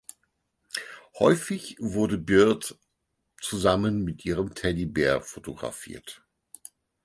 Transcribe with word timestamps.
Häufig 1.19 1.75
wurde 1.79 2.17
Beard 2.17 2.75
zusammen 3.39 4.03
mit 4.03 4.25
ihrem 4.25 4.55
Teddybär 4.55 5.21
fotografiert. 5.21 6.23